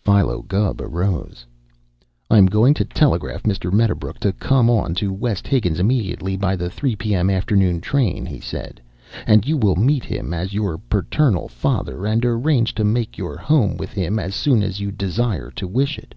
[0.00, 1.44] Philo Gubb arose.
[2.30, 3.70] "I am going to telegraph Mr.
[3.70, 7.28] Medderbrook to come on to West Higgins immediately by the three P.M.
[7.28, 8.80] afternoon train," he said,
[9.26, 13.76] "and you will meet him as your paternal father and arrange to make your home
[13.76, 16.14] with him as soon as you desire to wish it."